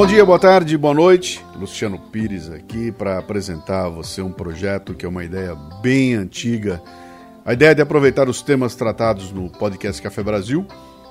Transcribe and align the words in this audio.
Bom 0.00 0.06
dia, 0.06 0.24
boa 0.24 0.38
tarde, 0.38 0.78
boa 0.78 0.94
noite. 0.94 1.44
Luciano 1.54 1.98
Pires 1.98 2.48
aqui 2.48 2.90
para 2.90 3.18
apresentar 3.18 3.84
a 3.84 3.88
você 3.90 4.22
um 4.22 4.32
projeto 4.32 4.94
que 4.94 5.04
é 5.04 5.08
uma 5.08 5.22
ideia 5.22 5.54
bem 5.82 6.14
antiga. 6.14 6.82
A 7.44 7.52
ideia 7.52 7.72
é 7.72 7.74
de 7.74 7.82
aproveitar 7.82 8.26
os 8.26 8.40
temas 8.40 8.74
tratados 8.74 9.30
no 9.30 9.50
podcast 9.50 10.00
Café 10.00 10.22
Brasil 10.22 10.66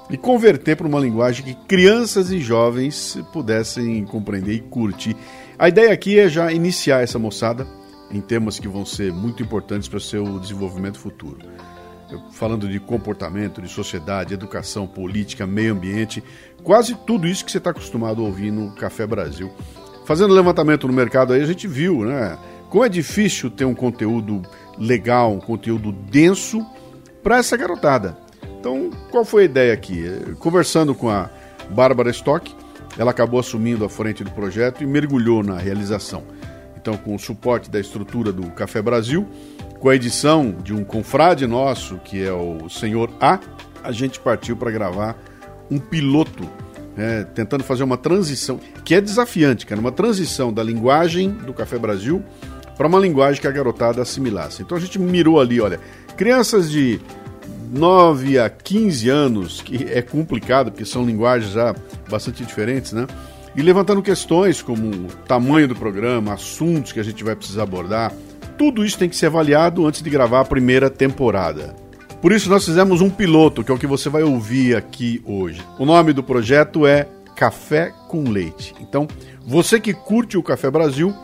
e 0.09 0.17
converter 0.17 0.75
para 0.75 0.87
uma 0.87 0.99
linguagem 0.99 1.45
que 1.45 1.53
crianças 1.67 2.31
e 2.31 2.39
jovens 2.39 3.15
pudessem 3.31 4.03
compreender 4.05 4.53
e 4.53 4.59
curtir. 4.59 5.15
A 5.59 5.69
ideia 5.69 5.93
aqui 5.93 6.17
é 6.17 6.27
já 6.27 6.51
iniciar 6.51 7.03
essa 7.03 7.19
moçada 7.19 7.67
em 8.09 8.19
temas 8.19 8.57
que 8.57 8.67
vão 8.67 8.87
ser 8.87 9.13
muito 9.13 9.43
importantes 9.43 9.87
para 9.87 9.99
o 9.99 10.01
seu 10.01 10.39
desenvolvimento 10.39 10.97
futuro 10.97 11.37
falando 12.31 12.67
de 12.67 12.79
comportamento, 12.79 13.61
de 13.61 13.67
sociedade, 13.67 14.33
educação, 14.33 14.87
política, 14.87 15.45
meio 15.45 15.73
ambiente, 15.73 16.23
quase 16.63 16.95
tudo 16.95 17.27
isso 17.27 17.43
que 17.45 17.51
você 17.51 17.57
está 17.57 17.69
acostumado 17.71 18.21
a 18.21 18.25
ouvir 18.25 18.51
no 18.51 18.71
Café 18.71 19.05
Brasil. 19.05 19.51
Fazendo 20.05 20.33
levantamento 20.33 20.87
no 20.87 20.93
mercado 20.93 21.33
aí, 21.33 21.41
a 21.41 21.45
gente 21.45 21.67
viu, 21.67 22.03
né? 22.03 22.37
Como 22.69 22.83
é 22.83 22.89
difícil 22.89 23.49
ter 23.49 23.65
um 23.65 23.75
conteúdo 23.75 24.41
legal, 24.77 25.33
um 25.33 25.39
conteúdo 25.39 25.91
denso 25.91 26.65
para 27.21 27.37
essa 27.37 27.57
garotada. 27.57 28.17
Então, 28.59 28.89
qual 29.09 29.23
foi 29.23 29.43
a 29.43 29.45
ideia 29.45 29.73
aqui? 29.73 30.03
Conversando 30.39 30.93
com 30.93 31.09
a 31.09 31.29
Bárbara 31.69 32.09
Stock, 32.09 32.53
ela 32.97 33.11
acabou 33.11 33.39
assumindo 33.39 33.85
a 33.85 33.89
frente 33.89 34.23
do 34.23 34.31
projeto 34.31 34.83
e 34.83 34.85
mergulhou 34.85 35.43
na 35.43 35.57
realização. 35.57 36.23
Então, 36.75 36.97
com 36.97 37.15
o 37.15 37.19
suporte 37.19 37.69
da 37.69 37.79
estrutura 37.79 38.31
do 38.31 38.49
Café 38.51 38.81
Brasil, 38.81 39.27
com 39.79 39.89
a 39.89 39.95
edição 39.95 40.55
de 40.63 40.73
um 40.73 40.83
confrade 40.83 41.47
nosso, 41.47 41.97
que 42.03 42.23
é 42.23 42.31
o 42.31 42.69
Senhor 42.69 43.09
A, 43.19 43.39
a 43.83 43.91
gente 43.91 44.19
partiu 44.19 44.55
para 44.55 44.69
gravar 44.69 45.17
um 45.71 45.79
piloto, 45.79 46.47
né, 46.95 47.25
tentando 47.33 47.63
fazer 47.63 47.83
uma 47.83 47.97
transição, 47.97 48.59
que 48.83 48.93
é 48.93 48.99
desafiante, 48.99 49.65
cara, 49.65 49.79
uma 49.79 49.91
transição 49.91 50.51
da 50.51 50.61
linguagem 50.61 51.29
do 51.29 51.53
Café 51.53 51.77
Brasil 51.77 52.21
para 52.75 52.87
uma 52.87 52.99
linguagem 52.99 53.41
que 53.41 53.47
a 53.47 53.51
garotada 53.51 54.01
assimilasse. 54.01 54.61
Então 54.61 54.77
a 54.77 54.81
gente 54.81 54.99
mirou 54.99 55.39
ali, 55.39 55.61
olha, 55.61 55.79
crianças 56.17 56.69
de 56.69 56.99
9 57.71 58.39
a 58.39 58.49
15 58.49 59.09
anos, 59.09 59.61
que 59.61 59.85
é 59.91 60.01
complicado, 60.01 60.71
porque 60.71 60.85
são 60.85 61.05
linguagens 61.05 61.53
já 61.53 61.75
bastante 62.09 62.43
diferentes, 62.43 62.91
né? 62.93 63.05
E 63.55 63.61
levantando 63.61 64.01
questões 64.01 64.61
como 64.61 64.89
o 64.89 65.07
tamanho 65.27 65.67
do 65.67 65.75
programa, 65.75 66.33
assuntos 66.33 66.91
que 66.91 66.99
a 66.99 67.03
gente 67.03 67.23
vai 67.23 67.35
precisar 67.35 67.63
abordar, 67.63 68.13
tudo 68.59 68.83
isso 68.83 68.99
tem 68.99 69.07
que 69.07 69.15
ser 69.15 69.27
avaliado 69.27 69.87
antes 69.87 70.01
de 70.01 70.09
gravar 70.09 70.41
a 70.41 70.45
primeira 70.45 70.89
temporada. 70.89 71.73
Por 72.21 72.33
isso 72.33 72.49
nós 72.49 72.65
fizemos 72.65 72.99
um 72.99 73.09
piloto, 73.09 73.63
que 73.63 73.71
é 73.71 73.73
o 73.73 73.77
que 73.77 73.87
você 73.87 74.09
vai 74.09 74.21
ouvir 74.21 74.75
aqui 74.75 75.21
hoje. 75.25 75.61
O 75.79 75.85
nome 75.85 76.11
do 76.11 76.21
projeto 76.21 76.85
é 76.85 77.07
Café 77.37 77.93
com 78.09 78.29
Leite. 78.29 78.75
Então, 78.81 79.07
você 79.47 79.79
que 79.79 79.93
curte 79.93 80.37
o 80.37 80.43
Café 80.43 80.69
Brasil 80.69 81.15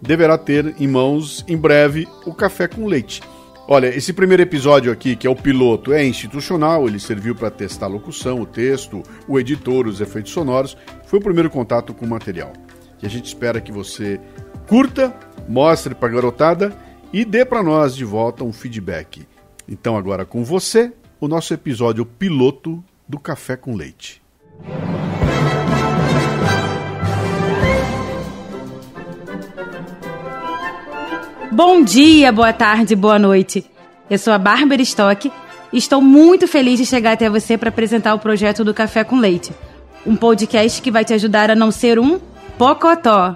deverá 0.00 0.38
ter 0.38 0.74
em 0.80 0.88
mãos 0.88 1.44
em 1.46 1.58
breve 1.58 2.08
o 2.24 2.32
Café 2.32 2.66
com 2.66 2.86
Leite. 2.86 3.20
Olha, 3.68 3.88
esse 3.88 4.14
primeiro 4.14 4.42
episódio 4.42 4.90
aqui, 4.90 5.14
que 5.14 5.26
é 5.26 5.30
o 5.30 5.36
piloto, 5.36 5.92
é 5.92 6.02
institucional, 6.02 6.88
ele 6.88 6.98
serviu 6.98 7.34
para 7.34 7.50
testar 7.50 7.84
a 7.84 7.90
locução, 7.90 8.40
o 8.40 8.46
texto, 8.46 9.02
o 9.28 9.38
editor, 9.38 9.86
os 9.86 10.00
efeitos 10.00 10.32
sonoros. 10.32 10.74
Foi 11.04 11.18
o 11.18 11.22
primeiro 11.22 11.50
contato 11.50 11.92
com 11.92 12.06
o 12.06 12.08
material. 12.08 12.54
E 13.02 13.06
a 13.06 13.10
gente 13.10 13.26
espera 13.26 13.60
que 13.60 13.70
você 13.70 14.18
curta, 14.68 15.14
mostre 15.48 15.94
para 15.94 16.08
a 16.08 16.12
garotada 16.12 16.76
e 17.10 17.24
dê 17.24 17.42
para 17.42 17.62
nós 17.62 17.96
de 17.96 18.04
volta 18.04 18.44
um 18.44 18.52
feedback. 18.52 19.26
Então, 19.66 19.96
agora 19.96 20.26
com 20.26 20.44
você, 20.44 20.92
o 21.18 21.26
nosso 21.26 21.54
episódio 21.54 22.04
piloto 22.04 22.84
do 23.08 23.18
Café 23.18 23.56
com 23.56 23.74
Leite. 23.74 24.22
Bom 31.50 31.82
dia, 31.82 32.30
boa 32.30 32.52
tarde, 32.52 32.94
boa 32.94 33.18
noite. 33.18 33.64
Eu 34.10 34.18
sou 34.18 34.34
a 34.34 34.38
Bárbara 34.38 34.82
Stock 34.82 35.32
e 35.72 35.78
estou 35.78 36.02
muito 36.02 36.46
feliz 36.46 36.78
de 36.78 36.84
chegar 36.84 37.12
até 37.12 37.28
você 37.30 37.56
para 37.56 37.70
apresentar 37.70 38.14
o 38.14 38.18
projeto 38.18 38.62
do 38.64 38.74
Café 38.74 39.02
com 39.02 39.16
Leite, 39.16 39.50
um 40.06 40.14
podcast 40.14 40.80
que 40.82 40.90
vai 40.90 41.06
te 41.06 41.14
ajudar 41.14 41.50
a 41.50 41.54
não 41.54 41.70
ser 41.70 41.98
um 41.98 42.20
pocotó. 42.58 43.34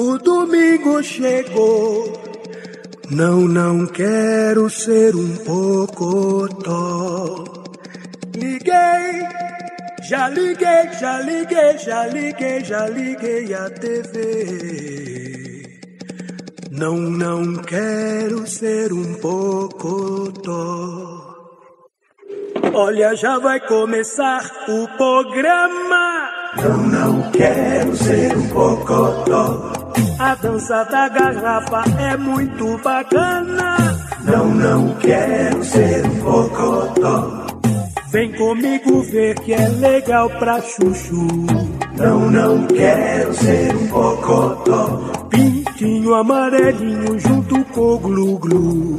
O 0.00 0.16
domingo 0.16 1.02
chegou. 1.02 2.12
Não, 3.10 3.48
não 3.48 3.84
quero 3.84 4.70
ser 4.70 5.16
um 5.16 5.36
pocotó. 5.38 7.42
Liguei, 8.32 9.26
já 10.08 10.28
liguei, 10.28 10.92
já 11.00 11.20
liguei, 11.20 11.78
já 11.78 12.06
liguei, 12.06 12.64
já 12.64 12.86
liguei 12.86 13.52
a 13.52 13.68
TV. 13.70 15.66
Não, 16.70 16.96
não 16.96 17.56
quero 17.56 18.46
ser 18.46 18.92
um 18.92 19.14
pocotó. 19.14 20.54
Olha, 22.72 23.16
já 23.16 23.40
vai 23.40 23.58
começar 23.66 24.48
o 24.68 24.86
programa. 24.96 26.30
Não, 26.56 26.86
não 26.86 27.32
quero 27.32 27.96
ser 27.96 28.36
um 28.36 28.48
pocotó. 28.48 29.77
A 30.18 30.34
dança 30.34 30.84
da 30.84 31.08
garrafa 31.08 31.84
é 32.00 32.16
muito 32.16 32.78
bacana. 32.78 33.76
Não, 34.24 34.48
não 34.48 34.94
quero 34.94 35.64
ser 35.64 36.04
um 36.06 36.20
pocotó. 36.20 37.46
Vem 38.10 38.32
comigo 38.32 39.02
ver 39.02 39.38
que 39.40 39.52
é 39.52 39.68
legal 39.68 40.30
pra 40.30 40.60
chuchu. 40.60 41.26
Não, 41.96 42.30
não 42.30 42.66
quero 42.66 43.34
ser 43.34 43.76
um 43.76 43.86
pocotó. 43.88 45.10
Pintinho 45.30 46.14
amarelinho 46.14 47.18
junto 47.18 47.64
com 47.66 47.80
o 47.80 47.98
glu-glu. 47.98 48.96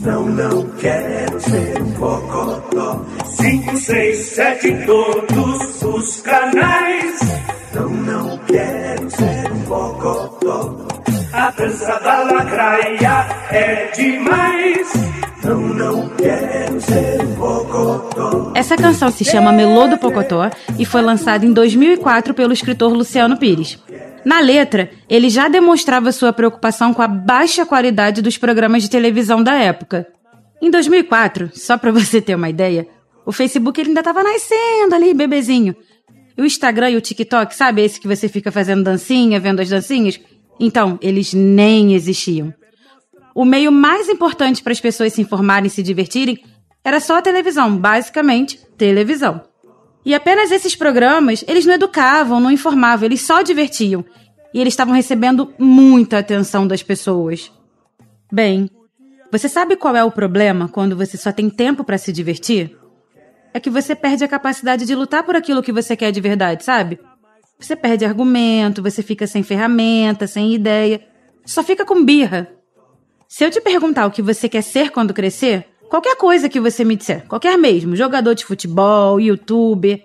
Não, 0.00 0.26
não 0.26 0.62
quero 0.78 1.40
ser 1.40 1.82
um 1.82 1.92
pocotó. 1.92 3.04
Cinco, 3.24 3.76
seis, 3.78 4.18
sete, 4.26 4.84
todos 4.84 5.82
os 5.82 6.20
canais. 6.20 7.20
Não, 7.74 7.88
não 7.88 8.38
quero 8.46 9.10
ser. 9.10 9.43
A 11.44 11.50
dança 11.50 12.00
da 12.00 12.22
lacraia 12.22 13.26
é 13.50 13.90
demais. 13.94 14.94
Não, 15.44 15.60
não 15.60 16.08
quero 16.16 16.80
ser 16.80 17.18
pocotó. 17.36 18.52
Essa 18.54 18.78
canção 18.78 19.10
se 19.10 19.26
chama 19.26 19.52
Melô 19.52 19.86
do 19.86 19.98
Pocotó 19.98 20.48
e 20.78 20.86
foi 20.86 21.02
lançada 21.02 21.44
em 21.44 21.52
2004 21.52 22.32
pelo 22.32 22.54
escritor 22.54 22.94
Luciano 22.94 23.36
Pires. 23.36 23.78
Na 24.24 24.40
letra, 24.40 24.90
ele 25.06 25.28
já 25.28 25.46
demonstrava 25.46 26.12
sua 26.12 26.32
preocupação 26.32 26.94
com 26.94 27.02
a 27.02 27.06
baixa 27.06 27.66
qualidade 27.66 28.22
dos 28.22 28.38
programas 28.38 28.82
de 28.82 28.88
televisão 28.88 29.42
da 29.42 29.52
época. 29.52 30.06
Em 30.62 30.70
2004, 30.70 31.50
só 31.52 31.76
para 31.76 31.92
você 31.92 32.22
ter 32.22 32.36
uma 32.36 32.48
ideia, 32.48 32.88
o 33.26 33.32
Facebook 33.32 33.82
ainda 33.82 34.00
estava 34.00 34.22
nascendo 34.22 34.94
ali, 34.94 35.12
bebezinho. 35.12 35.76
E 36.38 36.40
o 36.40 36.46
Instagram 36.46 36.92
e 36.92 36.96
o 36.96 37.02
TikTok, 37.02 37.54
sabe 37.54 37.82
esse 37.82 38.00
que 38.00 38.08
você 38.08 38.30
fica 38.30 38.50
fazendo 38.50 38.82
dancinha, 38.82 39.38
vendo 39.38 39.60
as 39.60 39.68
dancinhas? 39.68 40.18
Então, 40.58 40.98
eles 41.02 41.32
nem 41.34 41.94
existiam. 41.94 42.52
O 43.34 43.44
meio 43.44 43.72
mais 43.72 44.08
importante 44.08 44.62
para 44.62 44.72
as 44.72 44.80
pessoas 44.80 45.12
se 45.12 45.20
informarem 45.20 45.66
e 45.66 45.70
se 45.70 45.82
divertirem 45.82 46.38
era 46.84 47.00
só 47.00 47.18
a 47.18 47.22
televisão, 47.22 47.76
basicamente, 47.76 48.60
televisão. 48.76 49.42
E 50.04 50.14
apenas 50.14 50.50
esses 50.50 50.76
programas, 50.76 51.42
eles 51.48 51.64
não 51.64 51.74
educavam, 51.74 52.38
não 52.38 52.50
informavam, 52.50 53.06
eles 53.06 53.22
só 53.22 53.42
divertiam. 53.42 54.04
E 54.52 54.60
eles 54.60 54.74
estavam 54.74 54.94
recebendo 54.94 55.52
muita 55.58 56.18
atenção 56.18 56.66
das 56.66 56.82
pessoas. 56.82 57.50
Bem, 58.30 58.68
você 59.32 59.48
sabe 59.48 59.76
qual 59.76 59.96
é 59.96 60.04
o 60.04 60.12
problema 60.12 60.68
quando 60.68 60.96
você 60.96 61.16
só 61.16 61.32
tem 61.32 61.50
tempo 61.50 61.82
para 61.82 61.98
se 61.98 62.12
divertir? 62.12 62.76
É 63.52 63.58
que 63.58 63.70
você 63.70 63.94
perde 63.94 64.22
a 64.22 64.28
capacidade 64.28 64.84
de 64.84 64.94
lutar 64.94 65.24
por 65.24 65.34
aquilo 65.34 65.62
que 65.62 65.72
você 65.72 65.96
quer 65.96 66.12
de 66.12 66.20
verdade, 66.20 66.64
sabe? 66.64 67.00
Você 67.64 67.76
perde 67.76 68.04
argumento, 68.04 68.82
você 68.82 69.02
fica 69.02 69.26
sem 69.26 69.42
ferramenta, 69.42 70.26
sem 70.26 70.54
ideia, 70.54 71.00
só 71.44 71.62
fica 71.62 71.84
com 71.84 72.04
birra. 72.04 72.52
Se 73.28 73.44
eu 73.44 73.50
te 73.50 73.60
perguntar 73.60 74.06
o 74.06 74.10
que 74.10 74.22
você 74.22 74.48
quer 74.48 74.62
ser 74.62 74.90
quando 74.90 75.14
crescer, 75.14 75.66
Qualquer 75.94 76.16
coisa 76.16 76.48
que 76.48 76.58
você 76.58 76.84
me 76.84 76.96
disser, 76.96 77.24
qualquer 77.28 77.56
mesmo, 77.56 77.94
jogador 77.94 78.34
de 78.34 78.44
futebol, 78.44 79.20
youtuber, 79.20 80.02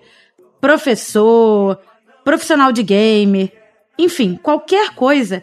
professor, 0.60 1.78
profissional 2.22 2.70
de 2.70 2.82
game, 2.84 3.52
enfim, 3.98 4.38
qualquer 4.40 4.94
coisa, 4.94 5.42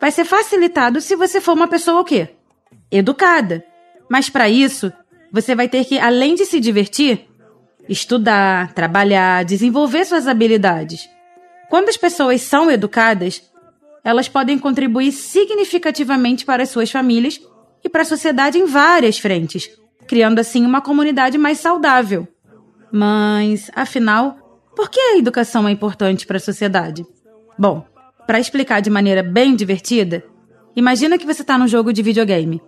vai 0.00 0.10
ser 0.10 0.24
facilitado 0.24 1.02
se 1.02 1.14
você 1.14 1.38
for 1.38 1.52
uma 1.52 1.68
pessoa 1.68 2.00
o 2.00 2.04
quê? 2.04 2.30
Educada. 2.90 3.62
Mas 4.08 4.30
para 4.30 4.48
isso, 4.48 4.90
você 5.30 5.54
vai 5.54 5.68
ter 5.68 5.84
que, 5.84 5.98
além 5.98 6.34
de 6.34 6.46
se 6.46 6.60
divertir, 6.60 7.26
estudar, 7.86 8.72
trabalhar, 8.72 9.44
desenvolver 9.44 10.06
suas 10.06 10.26
habilidades. 10.26 11.10
Quando 11.74 11.88
as 11.88 11.96
pessoas 11.96 12.40
são 12.40 12.70
educadas, 12.70 13.42
elas 14.04 14.28
podem 14.28 14.56
contribuir 14.56 15.10
significativamente 15.10 16.44
para 16.44 16.62
as 16.62 16.68
suas 16.68 16.88
famílias 16.88 17.40
e 17.82 17.88
para 17.88 18.02
a 18.02 18.04
sociedade 18.04 18.56
em 18.56 18.64
várias 18.64 19.18
frentes, 19.18 19.68
criando 20.06 20.38
assim 20.38 20.64
uma 20.64 20.80
comunidade 20.80 21.36
mais 21.36 21.58
saudável. 21.58 22.28
Mas, 22.92 23.72
afinal, 23.74 24.38
Por 24.76 24.88
que 24.88 25.00
a 25.00 25.18
educação 25.18 25.66
é 25.66 25.72
importante 25.72 26.28
para 26.28 26.36
a 26.36 26.40
sociedade? 26.40 27.04
Bom, 27.58 27.84
para 28.24 28.38
explicar 28.38 28.80
de 28.80 28.88
maneira 28.88 29.24
bem 29.24 29.56
divertida, 29.56 30.22
imagina 30.76 31.18
que 31.18 31.26
você 31.26 31.42
está 31.42 31.58
num 31.58 31.66
jogo 31.66 31.92
de 31.92 32.02
videogame. 32.02 32.62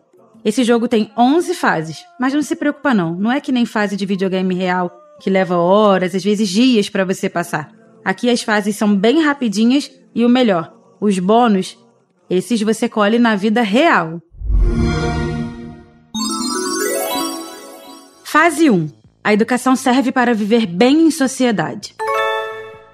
Esse 0.44 0.64
jogo 0.64 0.88
tem 0.88 1.12
11 1.17 1.55
fases, 1.55 2.05
mas 2.19 2.35
não 2.35 2.43
se 2.43 2.56
preocupa 2.56 2.93
não, 2.93 3.14
não 3.14 3.31
é 3.31 3.41
que 3.41 3.53
nem 3.53 3.64
fase 3.64 3.97
de 3.97 4.05
videogame 4.05 4.53
real, 4.53 4.91
que 5.20 5.31
leva 5.31 5.56
horas, 5.56 6.12
às 6.12 6.25
vezes 6.25 6.49
dias 6.49 6.91
para 6.91 7.05
você 7.05 7.29
passar. 7.29 7.75
Aqui 8.06 8.31
as 8.31 8.41
fases 8.41 8.76
são 8.76 8.94
bem 8.94 9.20
rapidinhas 9.20 9.91
e 10.14 10.25
o 10.25 10.29
melhor, 10.29 10.73
os 11.00 11.19
bônus, 11.19 11.76
esses 12.31 12.62
você 12.62 12.88
colhe 12.88 13.19
na 13.19 13.35
vida 13.35 13.62
real. 13.62 14.23
Fase 18.23 18.70
1. 18.70 18.88
A 19.25 19.32
educação 19.32 19.75
serve 19.75 20.12
para 20.12 20.35
viver 20.35 20.67
bem 20.67 21.00
em 21.00 21.11
sociedade. 21.11 21.97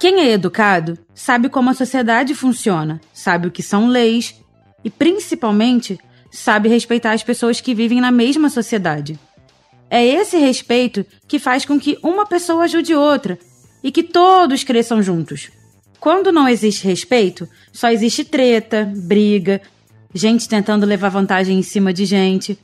Quem 0.00 0.20
é 0.20 0.30
educado 0.30 0.98
sabe 1.14 1.50
como 1.50 1.68
a 1.68 1.74
sociedade 1.74 2.34
funciona, 2.34 2.98
sabe 3.12 3.48
o 3.48 3.50
que 3.50 3.62
são 3.62 3.88
leis 3.88 4.34
e, 4.82 4.88
principalmente, 4.88 6.00
sabe 6.30 6.70
respeitar 6.70 7.12
as 7.12 7.22
pessoas 7.22 7.60
que 7.60 7.74
vivem 7.74 8.00
na 8.00 8.10
mesma 8.10 8.48
sociedade. 8.48 9.18
É 9.90 10.02
esse 10.02 10.38
respeito 10.38 11.04
que 11.28 11.38
faz 11.38 11.66
com 11.66 11.78
que 11.78 11.98
uma 12.02 12.24
pessoa 12.24 12.64
ajude 12.64 12.94
outra 12.94 13.38
e 13.82 13.90
que 13.90 14.02
todos 14.02 14.64
cresçam 14.64 15.02
juntos. 15.02 15.50
Quando 15.98 16.32
não 16.32 16.48
existe 16.48 16.84
respeito, 16.84 17.48
só 17.72 17.88
existe 17.90 18.24
treta, 18.24 18.90
briga, 18.96 19.60
gente 20.14 20.48
tentando 20.48 20.86
levar 20.86 21.08
vantagem 21.08 21.58
em 21.58 21.62
cima 21.62 21.92
de 21.92 22.04
gente. 22.04 22.58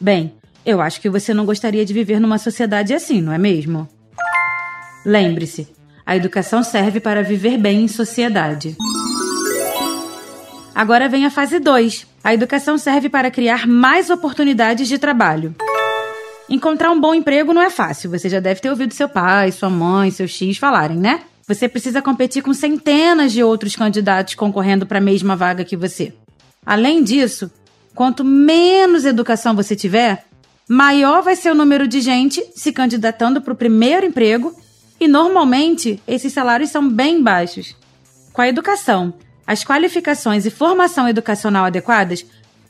Bem, 0.00 0.34
eu 0.64 0.80
acho 0.80 1.00
que 1.00 1.08
você 1.08 1.32
não 1.32 1.46
gostaria 1.46 1.84
de 1.84 1.92
viver 1.92 2.20
numa 2.20 2.38
sociedade 2.38 2.92
assim, 2.92 3.22
não 3.22 3.32
é 3.32 3.38
mesmo? 3.38 3.88
Lembre-se, 5.04 5.68
a 6.04 6.16
educação 6.16 6.62
serve 6.62 6.98
para 6.98 7.22
viver 7.22 7.56
bem 7.56 7.84
em 7.84 7.88
sociedade. 7.88 8.76
Agora 10.74 11.08
vem 11.08 11.24
a 11.24 11.30
fase 11.30 11.58
2. 11.58 12.06
A 12.22 12.34
educação 12.34 12.76
serve 12.76 13.08
para 13.08 13.30
criar 13.30 13.66
mais 13.66 14.10
oportunidades 14.10 14.88
de 14.88 14.98
trabalho. 14.98 15.54
Encontrar 16.48 16.92
um 16.92 17.00
bom 17.00 17.12
emprego 17.12 17.52
não 17.52 17.60
é 17.60 17.70
fácil. 17.70 18.10
Você 18.10 18.28
já 18.28 18.38
deve 18.38 18.60
ter 18.60 18.70
ouvido 18.70 18.94
seu 18.94 19.08
pai, 19.08 19.50
sua 19.50 19.68
mãe, 19.68 20.10
seu 20.10 20.28
X 20.28 20.56
falarem, 20.58 20.96
né? 20.96 21.22
Você 21.48 21.68
precisa 21.68 22.00
competir 22.00 22.42
com 22.42 22.52
centenas 22.54 23.32
de 23.32 23.42
outros 23.42 23.74
candidatos 23.74 24.34
concorrendo 24.34 24.86
para 24.86 24.98
a 24.98 25.00
mesma 25.00 25.34
vaga 25.34 25.64
que 25.64 25.76
você. 25.76 26.12
Além 26.64 27.02
disso, 27.02 27.50
quanto 27.94 28.24
menos 28.24 29.04
educação 29.04 29.54
você 29.54 29.74
tiver, 29.74 30.24
maior 30.68 31.22
vai 31.22 31.36
ser 31.36 31.50
o 31.50 31.54
número 31.54 31.86
de 31.86 32.00
gente 32.00 32.44
se 32.54 32.72
candidatando 32.72 33.40
para 33.40 33.52
o 33.52 33.56
primeiro 33.56 34.06
emprego 34.06 34.54
e 35.00 35.06
normalmente 35.06 36.02
esses 36.06 36.32
salários 36.32 36.70
são 36.70 36.88
bem 36.88 37.22
baixos. 37.22 37.76
Com 38.32 38.42
a 38.42 38.48
educação, 38.48 39.14
as 39.46 39.64
qualificações 39.64 40.46
e 40.46 40.50
formação 40.50 41.08
educacional 41.08 41.64
adequadas, 41.64 42.24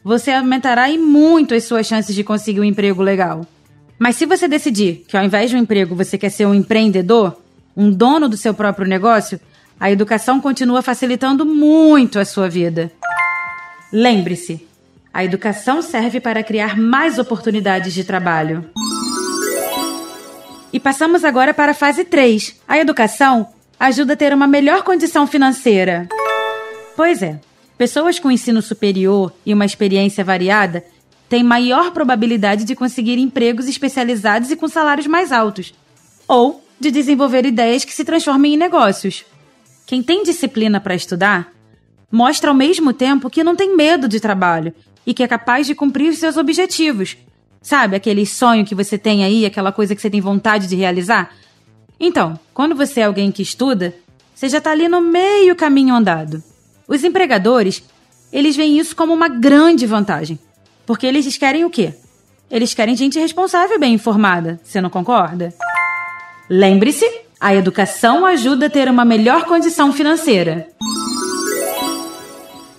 você 0.05 0.33
aumentará 0.33 0.91
e 0.91 0.99
muito 0.99 1.55
as 1.55 1.65
suas 1.65 1.87
chances 1.87 2.15
de 2.15 2.23
conseguir 2.23 2.61
um 2.61 2.65
emprego 2.65 3.03
legal. 3.03 3.47
Mas 3.99 4.17
se 4.17 4.27
você 4.27 4.47
decidir 4.47 5.05
que 5.09 5.17
ao 5.17 5.25
invés 5.25 5.51
de 5.51 5.57
um 5.57 5.61
emprego 5.61 5.95
você 5.95 6.19
quer 6.19 6.31
ser 6.31 6.47
um 6.47 6.55
empreendedor, 6.55 7.41
um 7.77 7.91
dono 7.91 8.29
do 8.29 8.37
seu 8.37 8.53
próprio 8.53 8.87
negócio, 8.87 9.41
a 9.79 9.91
educação 9.91 10.41
continua 10.41 10.83
facilitando 10.83 11.45
muito 11.45 12.19
a 12.19 12.25
sua 12.25 12.49
vida. 12.49 12.93
Lembre-se, 13.93 14.67
a 15.13 15.25
educação 15.25 15.81
serve 15.81 16.21
para 16.21 16.43
criar 16.43 16.77
mais 16.77 17.19
oportunidades 17.19 17.95
de 17.95 18.05
trabalho. 18.05 18.69
E 20.73 20.79
passamos 20.79 21.25
agora 21.25 21.55
para 21.55 21.73
a 21.73 21.75
fase 21.75 22.05
3. 22.05 22.57
A 22.69 22.79
educação 22.79 23.49
ajuda 23.81 24.13
a 24.13 24.17
ter 24.17 24.35
uma 24.35 24.47
melhor 24.47 24.83
condição 24.83 25.27
financeira. 25.27 26.09
Pois 26.95 27.23
é, 27.23 27.39
pessoas 27.79 28.19
com 28.19 28.31
ensino 28.31 28.61
superior 28.61 29.33
e 29.45 29.55
uma 29.55 29.65
experiência 29.65 30.25
variada 30.25 30.85
têm 31.29 31.43
maior 31.43 31.91
probabilidade 31.91 32.65
de 32.65 32.75
conseguir 32.75 33.19
empregos 33.19 33.69
especializados 33.69 34.51
e 34.51 34.57
com 34.57 34.69
salários 34.69 35.07
mais 35.07 35.33
altos, 35.33 35.75
ou 36.27 36.63
de 36.79 36.91
desenvolver 36.91 37.45
ideias 37.47 37.85
que 37.85 37.93
se 37.93 38.05
transformem 38.05 38.55
em 38.55 38.59
negócios. 38.59 39.25
Quem 39.87 40.03
tem 40.03 40.23
disciplina 40.23 40.81
para 40.81 40.95
estudar 40.95 41.53
mostra 42.11 42.51
ao 42.51 42.57
mesmo 42.57 42.93
tempo 42.93 43.31
que 43.31 43.45
não 43.45 43.57
tem 43.57 43.77
medo 43.77 44.09
de 44.09 44.21
trabalho 44.21 44.73
e 45.07 45.15
que 45.15 45.23
é 45.23 45.29
capaz 45.29 45.67
de 45.67 45.75
cumprir 45.75 46.15
seus 46.15 46.37
objetivos, 46.37 47.17
Sabe 47.67 47.97
aquele 47.97 48.25
sonho 48.25 48.65
que 48.65 48.77
você 48.77 48.97
tem 48.97 49.25
aí, 49.25 49.45
aquela 49.45 49.73
coisa 49.73 49.93
que 49.93 50.01
você 50.01 50.09
tem 50.09 50.21
vontade 50.21 50.69
de 50.69 50.77
realizar? 50.77 51.35
Então, 51.99 52.39
quando 52.55 52.77
você 52.77 53.01
é 53.01 53.05
alguém 53.07 53.33
que 53.33 53.43
estuda, 53.43 53.93
você 54.33 54.49
já 54.49 54.59
está 54.59 54.71
ali 54.71 54.89
no 54.89 55.01
meio 55.01 55.57
caminho 55.57 55.93
andado. 55.93 56.41
Os 56.87 57.03
empregadores, 57.03 57.83
eles 58.33 58.55
veem 58.55 58.79
isso 58.79 58.95
como 58.95 59.13
uma 59.13 59.27
grande 59.27 59.85
vantagem. 59.85 60.39
Porque 60.87 61.07
eles 61.07 61.37
querem 61.37 61.65
o 61.65 61.71
quê? 61.71 61.95
Eles 62.51 62.73
querem 62.73 62.97
gente 62.97 63.19
responsável 63.19 63.77
e 63.77 63.79
bem 63.81 63.95
informada. 63.95 64.61
Você 64.63 64.81
não 64.81 64.89
concorda? 64.89 65.53
Lembre-se, 66.49 67.05
a 67.41 67.55
educação 67.55 68.25
ajuda 68.25 68.67
a 68.67 68.71
ter 68.71 68.89
uma 68.89 69.05
melhor 69.05 69.45
condição 69.45 69.93
financeira. 69.93 70.69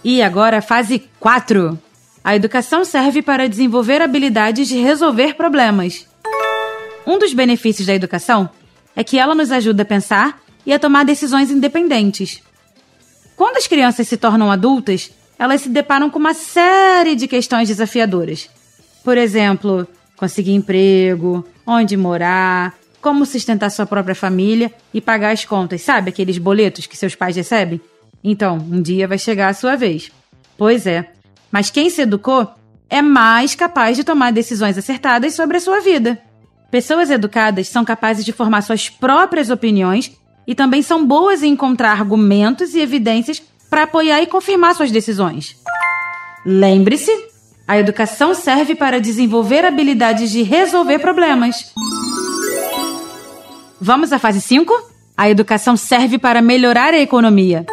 E 0.04 0.22
agora, 0.22 0.62
fase 0.62 1.10
4. 1.20 1.78
A 2.24 2.36
educação 2.36 2.86
serve 2.86 3.22
para 3.22 3.50
desenvolver 3.50 4.02
habilidades 4.02 4.68
de 4.68 4.78
resolver 4.80 5.36
problemas. 5.36 6.08
Um 7.06 7.20
dos 7.20 7.34
benefícios 7.34 7.88
da 7.88 7.94
educação 7.94 8.50
é 8.96 9.04
que 9.04 9.20
ela 9.20 9.36
nos 9.36 9.52
ajuda 9.52 9.84
a 9.84 9.86
pensar 9.86 10.42
e 10.66 10.74
a 10.74 10.80
tomar 10.80 11.04
decisões 11.06 11.52
independentes. 11.52 12.42
Quando 13.36 13.58
as 13.58 13.68
crianças 13.68 14.08
se 14.08 14.18
tornam 14.18 14.52
adultas, 14.52 15.12
elas 15.38 15.62
se 15.62 15.70
deparam 15.70 16.10
com 16.10 16.20
uma 16.20 16.34
série 16.34 17.16
de 17.16 17.28
questões 17.28 17.68
desafiadoras. 17.68 18.50
Por 19.04 19.18
exemplo, 19.18 19.88
conseguir 20.16 20.54
emprego, 20.54 21.46
onde 21.66 21.96
morar, 21.96 22.76
como 23.02 23.26
sustentar 23.26 23.70
sua 23.70 23.86
própria 23.86 24.16
família 24.16 24.74
e 24.94 25.00
pagar 25.00 25.32
as 25.32 25.46
contas, 25.46 25.82
sabe 25.82 26.10
aqueles 26.10 26.38
boletos 26.38 26.88
que 26.88 26.98
seus 26.98 27.16
pais 27.16 27.36
recebem? 27.36 27.80
Então, 28.24 28.58
um 28.58 28.82
dia 28.82 29.08
vai 29.08 29.18
chegar 29.18 29.50
a 29.50 29.54
sua 29.54 29.76
vez. 29.76 30.12
Pois 30.58 30.88
é, 30.88 31.12
mas 31.52 31.70
quem 31.70 31.90
se 31.90 32.02
educou 32.02 32.50
é 32.90 33.02
mais 33.02 33.54
capaz 33.54 33.96
de 33.96 34.04
tomar 34.04 34.32
decisões 34.32 34.78
acertadas 34.78 35.36
sobre 35.36 35.58
a 35.58 35.60
sua 35.60 35.80
vida. 35.80 36.20
Pessoas 36.72 37.10
educadas 37.10 37.68
são 37.70 37.86
capazes 37.86 38.26
de 38.26 38.34
formar 38.34 38.62
suas 38.62 38.90
próprias 38.90 39.50
opiniões 39.50 40.12
e 40.46 40.56
também 40.56 40.82
são 40.82 41.06
boas 41.06 41.44
em 41.44 41.54
encontrar 41.54 41.92
argumentos 41.92 42.74
e 42.74 42.80
evidências 42.80 43.42
para 43.70 43.84
apoiar 43.84 44.22
e 44.22 44.28
confirmar 44.28 44.76
suas 44.76 44.92
decisões. 44.92 45.56
Lembre-se, 46.46 47.12
a 47.68 47.78
educação 47.78 48.34
serve 48.34 48.76
para 48.76 49.02
desenvolver 49.02 49.66
habilidades 49.66 50.32
de 50.32 50.42
resolver 50.42 51.00
problemas. 51.00 51.74
Vamos 53.80 54.14
à 54.14 54.20
fase 54.20 54.42
5? 54.42 54.74
A 55.16 55.30
educação 55.30 55.76
serve 55.76 56.18
para 56.18 56.42
melhorar 56.42 56.94
a 56.94 57.00
economia. 57.00 57.66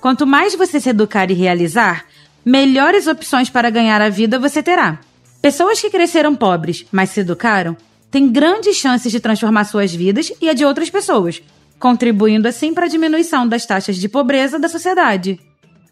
Quanto 0.00 0.26
mais 0.26 0.54
você 0.54 0.80
se 0.80 0.90
educar 0.90 1.30
e 1.30 1.34
realizar, 1.34 2.04
melhores 2.44 3.06
opções 3.06 3.48
para 3.50 3.70
ganhar 3.70 4.00
a 4.00 4.08
vida 4.08 4.38
você 4.38 4.62
terá. 4.62 4.98
Pessoas 5.40 5.80
que 5.80 5.90
cresceram 5.90 6.34
pobres, 6.34 6.86
mas 6.92 7.10
se 7.10 7.20
educaram, 7.20 7.76
têm 8.10 8.28
grandes 8.30 8.76
chances 8.76 9.10
de 9.10 9.18
transformar 9.18 9.64
suas 9.64 9.92
vidas 9.94 10.32
e 10.40 10.48
a 10.48 10.52
de 10.52 10.64
outras 10.64 10.90
pessoas, 10.90 11.42
contribuindo 11.82 12.46
assim 12.46 12.72
para 12.72 12.86
a 12.86 12.88
diminuição 12.88 13.48
das 13.48 13.66
taxas 13.66 13.96
de 13.96 14.08
pobreza 14.08 14.56
da 14.56 14.68
sociedade. 14.68 15.40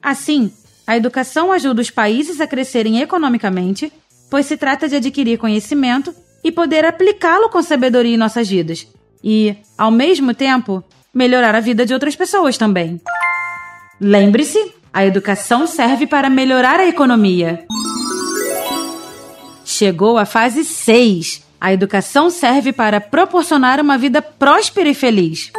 Assim, 0.01 0.53
a 0.87 0.97
educação 0.97 1.51
ajuda 1.51 1.83
os 1.83 1.91
países 1.91 2.41
a 2.41 2.47
crescerem 2.47 3.01
economicamente, 3.01 3.93
pois 4.31 4.47
se 4.47 4.57
trata 4.57 4.89
de 4.89 4.95
adquirir 4.95 5.37
conhecimento 5.37 6.15
e 6.45 6.53
poder 6.53 6.85
aplicá-lo 6.85 7.49
com 7.49 7.61
sabedoria 7.61 8.15
em 8.15 8.17
nossas 8.17 8.49
vidas, 8.49 8.87
e, 9.23 9.57
ao 9.77 9.91
mesmo 9.91 10.33
tempo, 10.33 10.85
melhorar 11.13 11.57
a 11.57 11.61
vida 11.61 11.85
de 11.85 11.93
outras 11.93 12.15
pessoas 12.15 12.57
também. 12.57 13.01
Lembre-se 14.01 14.73
a 14.93 15.05
educação 15.05 15.67
serve 15.67 16.07
para 16.07 16.31
melhorar 16.31 16.79
a 16.79 16.87
economia. 16.87 17.65
Chegou 19.65 20.19
a 20.19 20.25
fase 20.25 20.65
6. 20.65 21.45
A 21.61 21.73
educação 21.73 22.31
serve 22.31 22.73
para 22.73 23.01
proporcionar 23.01 23.81
uma 23.81 23.99
vida 23.99 24.23
próspera 24.23 24.89
e 24.89 24.95
feliz. 24.95 25.51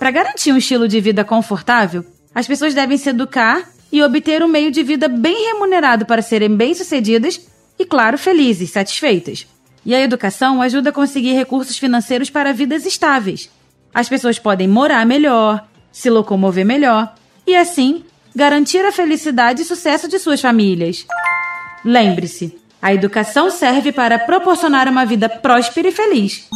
Para 0.00 0.10
garantir 0.10 0.50
um 0.50 0.56
estilo 0.56 0.88
de 0.88 0.98
vida 0.98 1.22
confortável, 1.26 2.06
as 2.34 2.46
pessoas 2.46 2.72
devem 2.72 2.96
se 2.96 3.10
educar 3.10 3.68
e 3.92 4.02
obter 4.02 4.42
um 4.42 4.48
meio 4.48 4.70
de 4.70 4.82
vida 4.82 5.08
bem 5.08 5.48
remunerado 5.48 6.06
para 6.06 6.22
serem 6.22 6.56
bem-sucedidas 6.56 7.38
e, 7.78 7.84
claro, 7.84 8.16
felizes, 8.16 8.70
satisfeitas. 8.70 9.46
E 9.84 9.94
a 9.94 10.00
educação 10.00 10.62
ajuda 10.62 10.88
a 10.88 10.92
conseguir 10.92 11.34
recursos 11.34 11.76
financeiros 11.76 12.30
para 12.30 12.54
vidas 12.54 12.86
estáveis. 12.86 13.50
As 13.92 14.08
pessoas 14.08 14.38
podem 14.38 14.66
morar 14.66 15.04
melhor, 15.04 15.68
se 15.92 16.08
locomover 16.08 16.64
melhor 16.64 17.14
e, 17.46 17.54
assim, 17.54 18.02
garantir 18.34 18.82
a 18.86 18.92
felicidade 18.92 19.60
e 19.60 19.66
sucesso 19.66 20.08
de 20.08 20.18
suas 20.18 20.40
famílias. 20.40 21.04
Lembre-se, 21.84 22.58
a 22.80 22.94
educação 22.94 23.50
serve 23.50 23.92
para 23.92 24.18
proporcionar 24.18 24.88
uma 24.88 25.04
vida 25.04 25.28
próspera 25.28 25.88
e 25.88 25.92
feliz. 25.92 26.48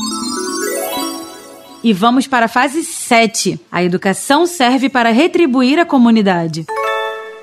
E 1.85 1.93
vamos 1.93 2.27
para 2.27 2.47
a 2.47 2.49
fase 2.49 2.83
7. 2.83 3.61
A 3.71 3.85
educação 3.85 4.47
serve 4.47 4.89
para 4.89 5.11
retribuir 5.11 5.79
a 5.79 5.85
comunidade. 5.85 6.65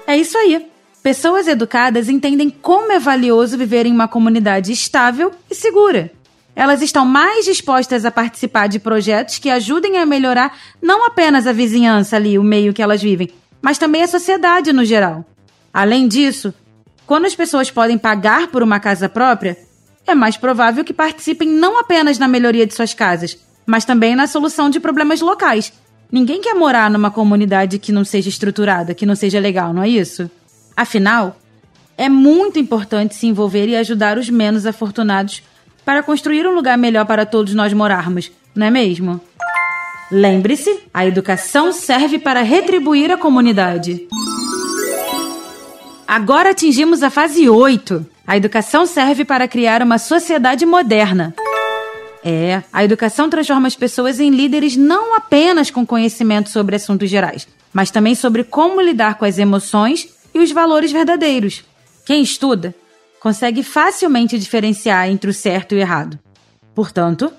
É 0.07 0.17
isso 0.17 0.36
aí. 0.36 0.65
Pessoas 1.03 1.48
educadas 1.48 2.10
entendem 2.10 2.50
como 2.50 2.91
é 2.91 2.98
valioso 2.98 3.55
viver 3.55 3.86
em 3.86 3.91
uma 3.91 4.07
comunidade 4.07 4.71
estável 4.71 5.31
e 5.48 5.53
segura. 5.53 6.12
Elas 6.55 6.81
estão 6.81 7.05
mais 7.05 7.45
dispostas 7.45 8.03
a 8.03 8.10
participar 8.10 8.65
de 8.65 8.79
projetos 8.79 9.38
que 9.38 9.48
ajudem 9.48 10.00
a 10.00 10.07
melhorar 10.07 10.57
não 10.81 11.05
apenas 11.05 11.45
a 11.45 11.53
vizinhança 11.53 12.15
ali, 12.15 12.39
o 12.39 12.43
meio 12.43 12.74
que 12.74 12.81
elas 12.81 13.01
vivem, 13.01 13.29
mas 13.62 13.77
também 13.77 14.01
a 14.01 14.07
sociedade 14.07 14.74
no 14.74 14.83
geral. 14.83 15.24
Além 15.71 16.07
disso, 16.07 16.51
quando 17.05 17.25
as 17.25 17.36
pessoas 17.36 17.69
podem 17.69 17.98
pagar 17.98 18.48
por 18.48 18.63
uma 18.63 18.79
casa 18.79 19.07
própria, 19.07 19.55
é 20.07 20.15
mais 20.15 20.36
provável 20.36 20.83
que 20.83 20.95
participem 20.95 21.48
não 21.48 21.77
apenas 21.79 22.17
na 22.17 22.27
melhoria 22.27 22.65
de 22.65 22.74
suas 22.74 22.91
casas, 22.91 23.38
mas 23.65 23.85
também 23.85 24.15
na 24.15 24.27
solução 24.27 24.69
de 24.69 24.79
problemas 24.79 25.21
locais. 25.21 25.73
Ninguém 26.11 26.41
quer 26.41 26.53
morar 26.53 26.89
numa 26.89 27.09
comunidade 27.09 27.79
que 27.79 27.91
não 27.91 28.03
seja 28.03 28.29
estruturada, 28.29 28.93
que 28.93 29.05
não 29.05 29.15
seja 29.15 29.39
legal, 29.39 29.73
não 29.73 29.83
é 29.83 29.89
isso? 29.89 30.29
Afinal, 30.75 31.37
é 31.97 32.09
muito 32.09 32.59
importante 32.59 33.15
se 33.15 33.27
envolver 33.27 33.67
e 33.67 33.75
ajudar 33.75 34.17
os 34.17 34.29
menos 34.29 34.65
afortunados 34.65 35.41
para 35.85 36.03
construir 36.03 36.45
um 36.45 36.53
lugar 36.53 36.77
melhor 36.77 37.05
para 37.05 37.25
todos 37.25 37.53
nós 37.53 37.73
morarmos, 37.73 38.31
não 38.55 38.67
é 38.67 38.71
mesmo? 38.71 39.21
Lembre-se, 40.11 40.81
a 40.93 41.05
educação 41.05 41.71
serve 41.71 42.19
para 42.19 42.41
retribuir 42.41 43.11
a 43.11 43.17
comunidade. 43.17 44.07
Agora 46.05 46.49
atingimos 46.49 47.01
a 47.03 47.09
fase 47.09 47.47
8. 47.47 48.05
A 48.27 48.35
educação 48.35 48.85
serve 48.85 49.23
para 49.23 49.47
criar 49.47 49.81
uma 49.81 49.97
sociedade 49.97 50.65
moderna. 50.65 51.33
É, 52.23 52.63
a 52.71 52.83
educação 52.83 53.29
transforma 53.29 53.67
as 53.67 53.75
pessoas 53.75 54.19
em 54.19 54.29
líderes 54.29 54.77
não 54.77 55.15
apenas 55.15 55.71
com 55.71 55.85
conhecimento 55.85 56.49
sobre 56.49 56.75
assuntos 56.75 57.09
gerais, 57.09 57.47
mas 57.73 57.89
também 57.89 58.13
sobre 58.13 58.43
como 58.43 58.79
lidar 58.79 59.15
com 59.15 59.25
as 59.25 59.39
emoções 59.39 60.07
e 60.33 60.39
os 60.39 60.51
valores 60.51 60.91
verdadeiros. 60.91 61.63
Quem 62.05 62.21
estuda 62.21 62.75
consegue 63.19 63.63
facilmente 63.63 64.37
diferenciar 64.37 65.09
entre 65.09 65.29
o 65.29 65.33
certo 65.33 65.73
e 65.73 65.75
o 65.75 65.79
errado. 65.79 66.19
Portanto, 66.75 67.31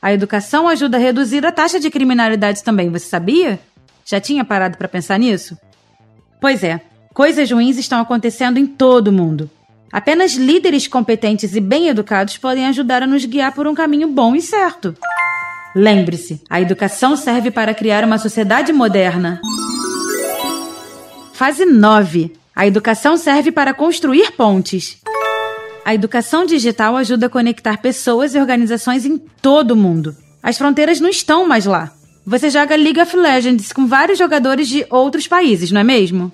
a 0.00 0.12
educação 0.12 0.68
ajuda 0.68 0.96
a 0.96 1.00
reduzir 1.00 1.44
a 1.44 1.52
taxa 1.52 1.78
de 1.78 1.90
criminalidade 1.90 2.62
também, 2.62 2.90
você 2.90 3.06
sabia? 3.06 3.58
Já 4.04 4.20
tinha 4.20 4.44
parado 4.44 4.76
para 4.78 4.88
pensar 4.88 5.18
nisso? 5.18 5.56
Pois 6.40 6.64
é, 6.64 6.80
coisas 7.12 7.50
ruins 7.50 7.76
estão 7.76 8.00
acontecendo 8.00 8.58
em 8.58 8.66
todo 8.66 9.08
o 9.08 9.12
mundo. 9.12 9.50
Apenas 9.92 10.34
líderes 10.34 10.86
competentes 10.86 11.56
e 11.56 11.60
bem 11.60 11.88
educados 11.88 12.36
podem 12.36 12.66
ajudar 12.66 13.02
a 13.02 13.06
nos 13.06 13.24
guiar 13.24 13.52
por 13.52 13.66
um 13.66 13.74
caminho 13.74 14.08
bom 14.08 14.36
e 14.36 14.40
certo. 14.40 14.94
Lembre-se, 15.74 16.40
a 16.48 16.60
educação 16.60 17.16
serve 17.16 17.50
para 17.50 17.74
criar 17.74 18.04
uma 18.04 18.18
sociedade 18.18 18.72
moderna. 18.72 19.40
Fase 21.32 21.64
9. 21.64 22.32
A 22.54 22.66
educação 22.66 23.16
serve 23.16 23.50
para 23.50 23.74
construir 23.74 24.32
pontes. 24.32 24.98
A 25.84 25.94
educação 25.94 26.44
digital 26.44 26.96
ajuda 26.96 27.26
a 27.26 27.30
conectar 27.30 27.78
pessoas 27.78 28.34
e 28.34 28.38
organizações 28.38 29.04
em 29.04 29.18
todo 29.18 29.72
o 29.72 29.76
mundo. 29.76 30.14
As 30.42 30.56
fronteiras 30.56 31.00
não 31.00 31.08
estão 31.08 31.48
mais 31.48 31.66
lá. 31.66 31.92
Você 32.24 32.48
joga 32.50 32.76
League 32.76 33.00
of 33.00 33.16
Legends 33.16 33.72
com 33.72 33.86
vários 33.86 34.18
jogadores 34.18 34.68
de 34.68 34.86
outros 34.90 35.26
países, 35.26 35.72
não 35.72 35.80
é 35.80 35.84
mesmo? 35.84 36.32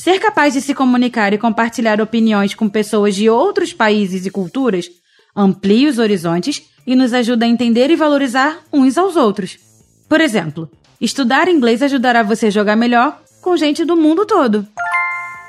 Ser 0.00 0.18
capaz 0.18 0.54
de 0.54 0.62
se 0.62 0.72
comunicar 0.72 1.34
e 1.34 1.36
compartilhar 1.36 2.00
opiniões 2.00 2.54
com 2.54 2.70
pessoas 2.70 3.14
de 3.14 3.28
outros 3.28 3.74
países 3.74 4.24
e 4.24 4.30
culturas 4.30 4.88
amplia 5.36 5.90
os 5.90 5.98
horizontes 5.98 6.62
e 6.86 6.96
nos 6.96 7.12
ajuda 7.12 7.44
a 7.44 7.48
entender 7.48 7.90
e 7.90 7.96
valorizar 7.96 8.60
uns 8.72 8.96
aos 8.96 9.14
outros. 9.14 9.58
Por 10.08 10.18
exemplo, 10.18 10.70
estudar 10.98 11.48
inglês 11.48 11.82
ajudará 11.82 12.22
você 12.22 12.46
a 12.46 12.50
jogar 12.50 12.76
melhor 12.76 13.20
com 13.42 13.54
gente 13.58 13.84
do 13.84 13.94
mundo 13.94 14.24
todo. 14.24 14.66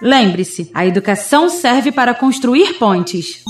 Lembre-se, 0.02 0.70
a 0.74 0.86
educação 0.86 1.48
serve 1.48 1.90
para 1.90 2.14
construir 2.14 2.74
pontes. 2.74 3.46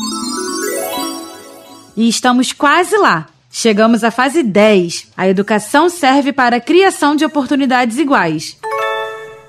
E 1.97 2.07
estamos 2.07 2.53
quase 2.53 2.95
lá. 2.95 3.27
Chegamos 3.49 4.03
à 4.03 4.11
fase 4.11 4.43
10. 4.43 5.13
A 5.17 5.27
educação 5.27 5.89
serve 5.89 6.31
para 6.31 6.57
a 6.57 6.61
criação 6.61 7.15
de 7.15 7.25
oportunidades 7.25 7.97
iguais. 7.97 8.55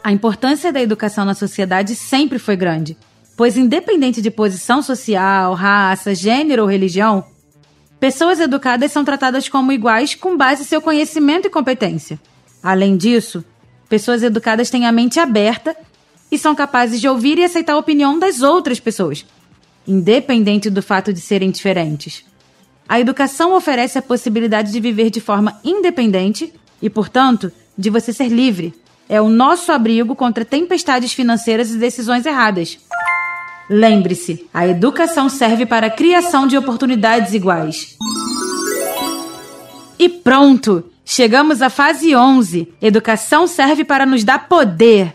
A 0.04 0.10
importância 0.10 0.72
da 0.72 0.82
educação 0.82 1.24
na 1.24 1.34
sociedade 1.34 1.94
sempre 1.94 2.38
foi 2.38 2.56
grande, 2.56 2.96
pois, 3.36 3.56
independente 3.56 4.20
de 4.20 4.30
posição 4.30 4.82
social, 4.82 5.54
raça, 5.54 6.14
gênero 6.14 6.62
ou 6.62 6.68
religião, 6.68 7.24
pessoas 8.00 8.40
educadas 8.40 8.90
são 8.90 9.04
tratadas 9.04 9.48
como 9.48 9.70
iguais 9.70 10.16
com 10.16 10.36
base 10.36 10.62
em 10.62 10.66
seu 10.66 10.82
conhecimento 10.82 11.46
e 11.46 11.50
competência. 11.50 12.20
Além 12.60 12.96
disso, 12.96 13.44
pessoas 13.88 14.24
educadas 14.24 14.70
têm 14.70 14.86
a 14.86 14.92
mente 14.92 15.20
aberta 15.20 15.76
e 16.32 16.36
são 16.36 16.54
capazes 16.54 17.00
de 17.00 17.08
ouvir 17.08 17.38
e 17.38 17.44
aceitar 17.44 17.74
a 17.74 17.78
opinião 17.78 18.18
das 18.18 18.42
outras 18.42 18.80
pessoas, 18.80 19.24
independente 19.86 20.68
do 20.68 20.82
fato 20.82 21.12
de 21.12 21.20
serem 21.20 21.50
diferentes. 21.52 22.24
A 22.88 22.98
educação 22.98 23.54
oferece 23.54 23.98
a 23.98 24.02
possibilidade 24.02 24.72
de 24.72 24.80
viver 24.80 25.10
de 25.10 25.20
forma 25.20 25.60
independente 25.62 26.52
e, 26.80 26.90
portanto, 26.90 27.52
de 27.78 27.88
você 27.88 28.12
ser 28.12 28.28
livre. 28.28 28.74
É 29.12 29.20
o 29.20 29.28
nosso 29.28 29.70
abrigo 29.70 30.16
contra 30.16 30.42
tempestades 30.42 31.12
financeiras 31.12 31.70
e 31.70 31.76
decisões 31.76 32.24
erradas. 32.24 32.78
Lembre-se, 33.68 34.48
a 34.54 34.66
educação 34.66 35.28
serve 35.28 35.66
para 35.66 35.88
a 35.88 35.90
criação 35.90 36.46
de 36.46 36.56
oportunidades 36.56 37.34
iguais. 37.34 37.94
E 39.98 40.08
pronto! 40.08 40.84
Chegamos 41.04 41.60
à 41.60 41.68
fase 41.68 42.16
11. 42.16 42.72
Educação 42.80 43.46
serve 43.46 43.84
para 43.84 44.06
nos 44.06 44.24
dar 44.24 44.48
poder. 44.48 45.14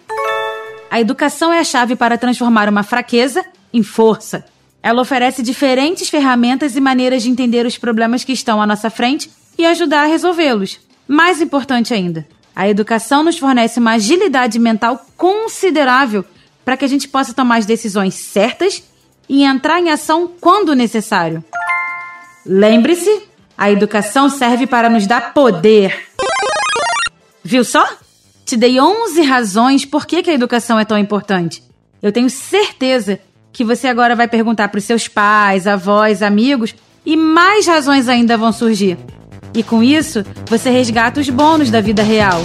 A 0.91 1.01
educação 1.01 1.51
é 1.51 1.57
a 1.57 1.63
chave 1.63 1.95
para 1.95 2.19
transformar 2.19 2.69
uma 2.69 2.83
fraqueza 2.83 3.43
em 3.73 3.81
força. 3.81 4.45
Ela 4.83 5.01
oferece 5.01 5.41
diferentes 5.41 6.07
ferramentas 6.07 6.75
e 6.75 6.79
maneiras 6.79 7.23
de 7.23 7.31
entender 7.31 7.65
os 7.65 7.79
problemas 7.79 8.23
que 8.23 8.31
estão 8.31 8.61
à 8.61 8.67
nossa 8.67 8.91
frente 8.91 9.27
e 9.57 9.65
ajudar 9.65 10.03
a 10.03 10.07
resolvê-los. 10.07 10.79
Mais 11.07 11.41
importante 11.41 11.95
ainda, 11.95 12.27
a 12.57 12.67
educação 12.67 13.23
nos 13.23 13.37
fornece 13.37 13.79
uma 13.79 13.91
agilidade 13.91 14.57
mental 14.57 15.05
considerável 15.15 16.25
para 16.65 16.75
que 16.75 16.83
a 16.83 16.87
gente 16.87 17.07
possa 17.07 17.31
tomar 17.31 17.57
as 17.57 17.67
decisões 17.67 18.15
certas 18.15 18.83
e 19.29 19.43
entrar 19.43 19.79
em 19.79 19.91
ação 19.91 20.27
quando 20.41 20.73
necessário. 20.73 21.45
Lembre-se, 22.43 23.27
a 23.55 23.69
educação 23.69 24.27
serve 24.27 24.65
para 24.65 24.89
nos 24.89 25.05
dar 25.05 25.35
poder. 25.35 26.07
Viu 27.43 27.63
só? 27.63 27.87
Te 28.43 28.57
dei 28.57 28.79
11 28.79 29.21
razões 29.21 29.85
por 29.85 30.07
que, 30.07 30.23
que 30.23 30.31
a 30.31 30.33
educação 30.33 30.79
é 30.79 30.85
tão 30.85 30.97
importante. 30.97 31.61
Eu 32.01 32.11
tenho 32.11 32.27
certeza 32.27 33.19
que 33.53 33.63
você 33.63 33.87
agora 33.87 34.15
vai 34.15 34.27
perguntar 34.27 34.69
para 34.69 34.79
os 34.79 34.83
seus 34.83 35.07
pais, 35.07 35.67
avós, 35.67 36.23
amigos 36.23 36.73
e 37.05 37.15
mais 37.15 37.67
razões 37.67 38.09
ainda 38.09 38.35
vão 38.35 38.51
surgir. 38.51 38.97
E 39.53 39.63
com 39.63 39.81
isso, 39.81 40.23
você 40.47 40.69
resgata 40.69 41.19
os 41.19 41.29
bônus 41.29 41.69
da 41.69 41.81
vida 41.81 42.03
real. 42.03 42.41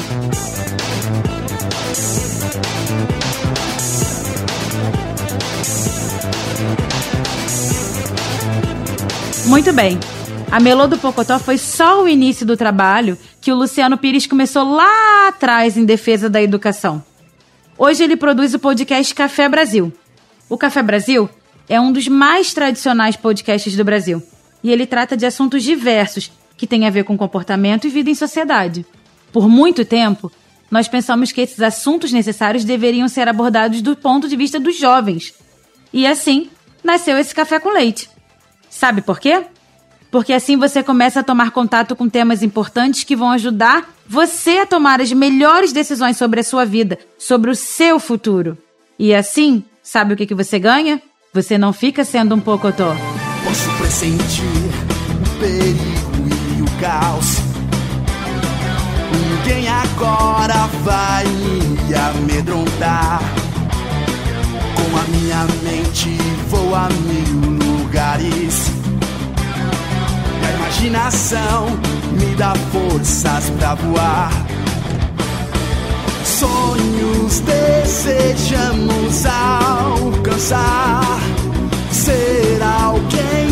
Muito 9.47 9.73
bem. 9.73 9.99
A 10.50 10.61
Melô 10.61 10.87
do 10.87 10.99
Pocotó 10.99 11.38
foi 11.38 11.59
só 11.59 12.02
o 12.02 12.09
início 12.09 12.47
do 12.47 12.56
trabalho 12.56 13.18
que 13.40 13.52
o 13.52 13.54
Luciano 13.54 13.99
Pires 13.99 14.26
começou 14.26 14.64
lá 14.64 15.28
atrás 15.28 15.76
em 15.76 15.85
defesa 15.85 16.28
da 16.30 16.42
educação. 16.42 17.02
Hoje 17.76 18.04
ele 18.04 18.16
produz 18.16 18.54
o 18.54 18.59
podcast 18.59 19.14
Café 19.14 19.49
Brasil. 19.49 19.92
O 20.49 20.56
Café 20.56 20.82
Brasil 20.82 21.28
é 21.68 21.80
um 21.80 21.92
dos 21.92 22.06
mais 22.06 22.54
tradicionais 22.54 23.16
podcasts 23.16 23.76
do 23.76 23.85
Brasil 23.85 24.23
e 24.62 24.71
ele 24.71 24.87
trata 24.87 25.16
de 25.16 25.26
assuntos 25.26 25.62
diversos 25.62 26.30
que 26.56 26.66
têm 26.66 26.87
a 26.87 26.90
ver 26.90 27.04
com 27.04 27.16
comportamento 27.16 27.87
e 27.87 27.90
vida 27.90 28.11
em 28.11 28.14
sociedade. 28.14 28.85
Por 29.32 29.49
muito 29.49 29.85
tempo, 29.85 30.30
nós 30.71 30.88
pensamos 30.88 31.32
que 31.32 31.40
esses 31.40 31.61
assuntos 31.61 32.12
necessários 32.12 32.64
deveriam 32.64 33.09
ser 33.09 33.28
abordados 33.28 33.82
do 33.82 33.97
ponto 33.97 34.28
de 34.28 34.37
vista 34.37 34.61
dos 34.61 34.78
jovens. 34.78 35.35
E 35.92 36.06
assim 36.06 36.49
nasceu 36.82 37.18
esse 37.18 37.35
café 37.35 37.59
com 37.59 37.71
leite. 37.71 38.09
Sabe 38.71 39.02
por 39.02 39.21
quê? 39.21 39.44
porque 40.12 40.35
assim 40.35 40.59
você 40.59 40.82
começa 40.82 41.21
a 41.21 41.23
tomar 41.25 41.50
contato 41.52 41.97
com 41.97 42.06
temas 42.06 42.42
importantes 42.42 43.02
que 43.02 43.16
vão 43.16 43.30
ajudar 43.30 43.90
você 44.06 44.59
a 44.59 44.66
tomar 44.66 45.00
as 45.00 45.11
melhores 45.11 45.73
decisões 45.73 46.18
sobre 46.18 46.40
a 46.40 46.44
sua 46.44 46.66
vida, 46.66 46.99
sobre 47.18 47.50
o 47.50 47.56
seu 47.56 47.99
futuro. 47.99 48.59
E 48.99 49.14
assim, 49.14 49.64
sabe 49.82 50.12
o 50.12 50.16
que, 50.16 50.26
que 50.26 50.35
você 50.35 50.59
ganha? 50.59 51.00
Você 51.32 51.56
não 51.56 51.73
fica 51.73 52.04
sendo 52.04 52.35
um 52.35 52.40
pocotó. 52.40 52.94
Posso 53.42 53.78
pressentir 53.78 54.44
o 54.44 55.40
perigo 55.40 56.12
caos. 56.83 57.39
Ninguém 59.15 59.69
agora 59.69 60.69
vai 60.83 61.25
me 61.25 61.95
amedrontar. 61.95 63.23
Com 64.77 64.99
a 64.99 65.05
minha 65.17 65.47
mente 65.62 66.19
vou 66.51 66.75
a 66.75 66.89
mil 66.91 67.53
lugares 67.53 68.73
imaginação 70.83 71.67
me 72.12 72.35
dá 72.35 72.55
forças 72.73 73.51
pra 73.51 73.75
voar. 73.77 74.33
Sonhos 76.25 77.41
desejamos 77.41 79.25
alcançar. 79.27 81.21
Ser 81.93 82.61
alguém 82.62 83.51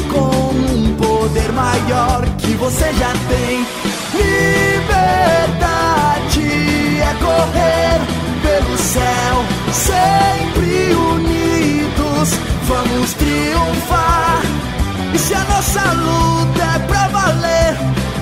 poder 1.50 1.52
maior 1.52 2.24
que 2.38 2.54
você 2.54 2.92
já 2.94 3.12
tem. 3.28 3.66
Liberdade 4.14 5.10
é 7.00 7.14
correr 7.20 8.00
pelo 8.42 8.76
céu, 8.78 9.44
sempre 9.72 10.94
unidos, 10.94 12.30
vamos 12.64 13.12
triunfar. 13.14 14.42
E 15.14 15.18
se 15.18 15.34
a 15.34 15.44
nossa 15.44 15.92
luta 15.92 16.62
é 16.62 16.78
pra 16.86 17.08
valer, 17.08 17.74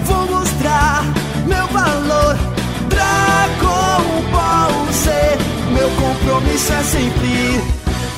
vou 0.04 0.26
mostrar 0.26 1.04
meu 1.46 1.66
valor. 1.68 2.36
Dragon 2.88 4.22
Ball 4.32 4.86
Z, 4.92 5.10
meu 5.72 5.90
compromisso 5.90 6.72
é 6.72 6.82
sempre 6.82 7.62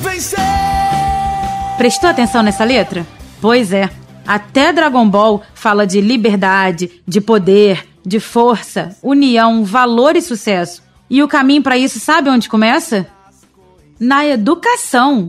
vencer. 0.01 0.39
Prestou 1.77 2.09
atenção 2.09 2.43
nessa 2.43 2.63
letra? 2.63 3.05
Pois 3.41 3.73
é. 3.73 3.89
Até 4.31 4.71
Dragon 4.71 5.09
Ball 5.09 5.43
fala 5.53 5.85
de 5.85 5.99
liberdade, 5.99 7.03
de 7.05 7.19
poder, 7.19 7.85
de 8.01 8.17
força, 8.17 8.95
união, 9.03 9.65
valor 9.65 10.15
e 10.15 10.21
sucesso. 10.21 10.81
E 11.09 11.21
o 11.21 11.27
caminho 11.27 11.61
para 11.61 11.77
isso 11.77 11.99
sabe 11.99 12.29
onde 12.29 12.47
começa? 12.47 13.05
Na 13.99 14.25
educação. 14.25 15.27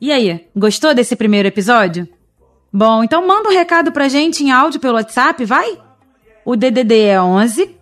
E 0.00 0.12
aí, 0.12 0.46
gostou 0.54 0.94
desse 0.94 1.16
primeiro 1.16 1.48
episódio? 1.48 2.06
Bom, 2.72 3.02
então 3.02 3.26
manda 3.26 3.48
um 3.48 3.52
recado 3.52 3.90
pra 3.90 4.06
gente 4.06 4.44
em 4.44 4.52
áudio 4.52 4.78
pelo 4.78 4.94
WhatsApp, 4.94 5.44
vai? 5.44 5.76
O 6.44 6.54
DDD 6.54 7.00
é 7.00 7.20
11 7.20 7.74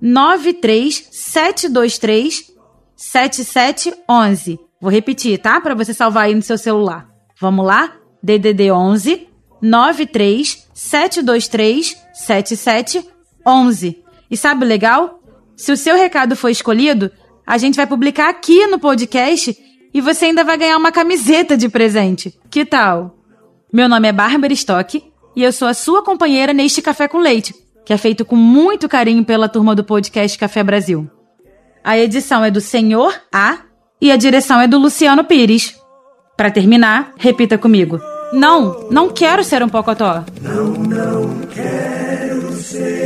93723 0.00 2.50
7711. 2.96 4.67
Vou 4.80 4.90
repetir, 4.90 5.38
tá? 5.38 5.60
Para 5.60 5.74
você 5.74 5.92
salvar 5.92 6.24
aí 6.24 6.34
no 6.34 6.42
seu 6.42 6.56
celular. 6.56 7.08
Vamos 7.40 7.66
lá? 7.66 7.94
DDD 8.22 8.70
11 8.70 9.28
93 9.60 10.68
723 10.72 11.96
7711. 12.12 14.04
E 14.30 14.36
sabe 14.36 14.64
o 14.64 14.68
legal? 14.68 15.20
Se 15.56 15.72
o 15.72 15.76
seu 15.76 15.96
recado 15.96 16.36
for 16.36 16.48
escolhido, 16.48 17.10
a 17.44 17.58
gente 17.58 17.74
vai 17.74 17.86
publicar 17.86 18.28
aqui 18.28 18.66
no 18.66 18.78
podcast 18.78 19.56
e 19.92 20.00
você 20.00 20.26
ainda 20.26 20.44
vai 20.44 20.56
ganhar 20.56 20.76
uma 20.76 20.92
camiseta 20.92 21.56
de 21.56 21.68
presente. 21.68 22.38
Que 22.50 22.64
tal? 22.64 23.16
Meu 23.72 23.88
nome 23.88 24.06
é 24.06 24.12
Bárbara 24.12 24.52
Stock 24.52 25.02
e 25.34 25.42
eu 25.42 25.52
sou 25.52 25.66
a 25.66 25.74
sua 25.74 26.04
companheira 26.04 26.52
neste 26.52 26.80
Café 26.80 27.08
com 27.08 27.18
Leite, 27.18 27.54
que 27.84 27.92
é 27.92 27.98
feito 27.98 28.24
com 28.24 28.36
muito 28.36 28.88
carinho 28.88 29.24
pela 29.24 29.48
turma 29.48 29.74
do 29.74 29.82
podcast 29.82 30.38
Café 30.38 30.62
Brasil. 30.62 31.10
A 31.82 31.98
edição 31.98 32.44
é 32.44 32.50
do 32.50 32.60
Senhor 32.60 33.14
A 33.32 33.67
e 34.00 34.10
a 34.10 34.16
direção 34.16 34.60
é 34.60 34.66
do 34.66 34.78
Luciano 34.78 35.24
Pires. 35.24 35.74
Para 36.36 36.50
terminar, 36.50 37.12
repita 37.18 37.58
comigo. 37.58 38.00
Não, 38.32 38.88
não 38.90 39.08
quero 39.08 39.42
ser 39.42 39.62
um 39.62 39.68
pocotó. 39.68 40.24
Não, 40.40 40.66
não 40.66 41.40
quero 41.52 42.52
ser 42.52 42.97